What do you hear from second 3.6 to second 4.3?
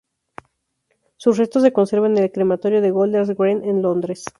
en Londres.